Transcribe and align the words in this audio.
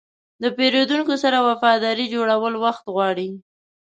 د 0.43 0.43
پیرودونکو 0.57 1.13
سره 1.23 1.37
وفاداري 1.49 2.05
جوړول 2.13 2.53
وخت 2.63 2.85
غواړي. 2.93 3.29